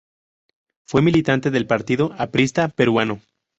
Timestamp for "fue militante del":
0.87-1.67